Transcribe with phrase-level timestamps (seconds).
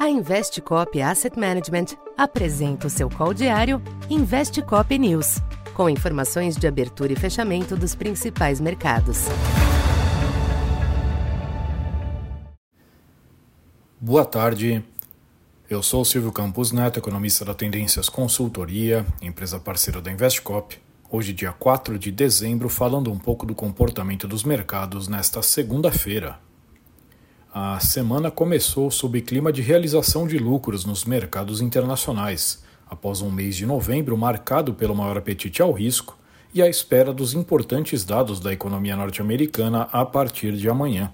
[0.00, 5.42] A Investcop Asset Management apresenta o seu call diário Investcop News,
[5.74, 9.26] com informações de abertura e fechamento dos principais mercados.
[14.00, 14.82] Boa tarde.
[15.68, 20.78] Eu sou Silvio Campos Neto, economista da Tendências Consultoria, empresa parceira da Investcop.
[21.10, 26.38] Hoje, dia 4 de dezembro, falando um pouco do comportamento dos mercados nesta segunda-feira.
[27.52, 33.56] A semana começou sob clima de realização de lucros nos mercados internacionais, após um mês
[33.56, 36.16] de novembro marcado pelo maior apetite ao risco
[36.54, 41.12] e à espera dos importantes dados da economia norte-americana a partir de amanhã.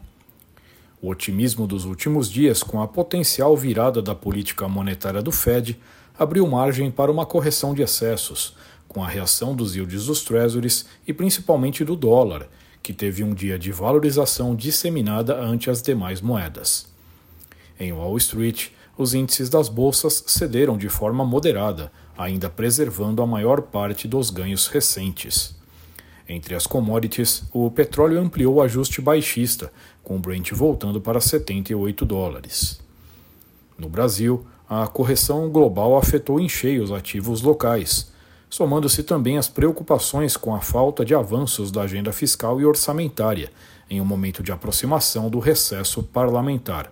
[1.00, 5.80] O otimismo dos últimos dias, com a potencial virada da política monetária do Fed,
[6.18, 8.54] abriu margem para uma correção de excessos,
[8.86, 12.46] com a reação dos yields dos treasuries e principalmente do dólar,
[12.86, 16.86] que teve um dia de valorização disseminada ante as demais moedas.
[17.80, 23.60] Em Wall Street, os índices das bolsas cederam de forma moderada, ainda preservando a maior
[23.60, 25.56] parte dos ganhos recentes.
[26.28, 29.72] Entre as commodities, o petróleo ampliou o ajuste baixista,
[30.04, 32.80] com o Brent voltando para 78 dólares.
[33.76, 38.12] No Brasil, a correção global afetou em cheio os ativos locais,
[38.56, 43.52] somando-se também as preocupações com a falta de avanços da agenda fiscal e orçamentária,
[43.90, 46.90] em um momento de aproximação do recesso parlamentar.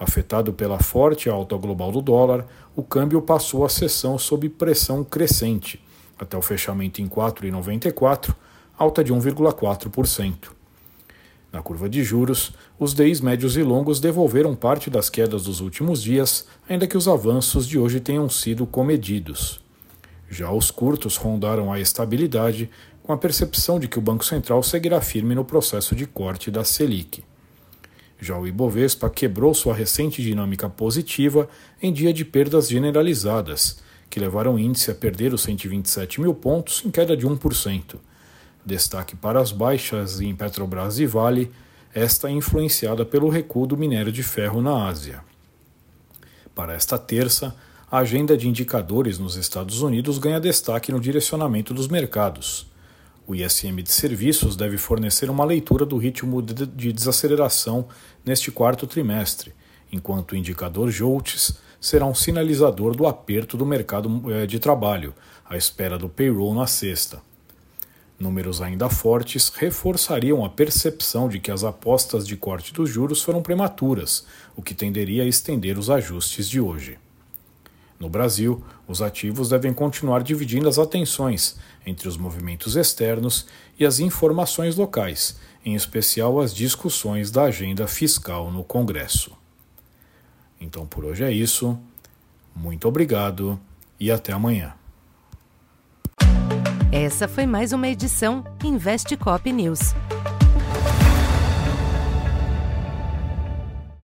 [0.00, 5.84] Afetado pela forte alta global do dólar, o câmbio passou a sessão sob pressão crescente,
[6.18, 8.34] até o fechamento em 4,94,
[8.78, 10.34] alta de 1,4%.
[11.52, 16.02] Na curva de juros, os DIs médios e longos devolveram parte das quedas dos últimos
[16.02, 19.62] dias, ainda que os avanços de hoje tenham sido comedidos.
[20.28, 22.70] Já os curtos rondaram a estabilidade,
[23.02, 26.64] com a percepção de que o Banco Central seguirá firme no processo de corte da
[26.64, 27.22] Selic.
[28.18, 31.48] Já o Ibovespa quebrou sua recente dinâmica positiva
[31.82, 36.82] em dia de perdas generalizadas, que levaram o índice a perder os 127 mil pontos
[36.84, 37.96] em queda de 1%.
[38.64, 41.52] Destaque para as baixas em Petrobras e Vale,
[41.92, 45.20] esta influenciada pelo recuo do minério de ferro na Ásia.
[46.54, 47.54] Para esta terça,
[47.94, 52.66] a agenda de indicadores nos Estados Unidos ganha destaque no direcionamento dos mercados.
[53.24, 57.86] O ISM de serviços deve fornecer uma leitura do ritmo de desaceleração
[58.24, 59.54] neste quarto trimestre,
[59.92, 65.14] enquanto o indicador JOLTS será um sinalizador do aperto do mercado eh, de trabalho,
[65.48, 67.22] à espera do payroll na sexta.
[68.18, 73.40] Números ainda fortes reforçariam a percepção de que as apostas de corte dos juros foram
[73.40, 74.26] prematuras,
[74.56, 76.98] o que tenderia a estender os ajustes de hoje.
[77.98, 81.56] No Brasil, os ativos devem continuar dividindo as atenções
[81.86, 83.46] entre os movimentos externos
[83.78, 89.32] e as informações locais, em especial as discussões da agenda fiscal no Congresso.
[90.60, 91.78] Então por hoje é isso.
[92.54, 93.58] Muito obrigado
[93.98, 94.74] e até amanhã.
[96.92, 99.94] Essa foi mais uma edição Investe Cop News.